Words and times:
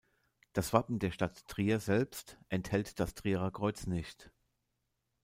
Das 0.53 0.73
Wappen 0.73 0.97
der 0.97 1.11
Stadt 1.11 1.47
Trier 1.47 1.79
selbst 1.79 2.39
enthält 2.49 2.99
das 2.99 3.13
Trierer 3.13 3.51
Kreuz 3.51 3.85
nicht. 3.85 4.31